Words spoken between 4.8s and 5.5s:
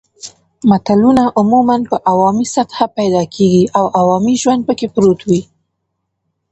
پروت وي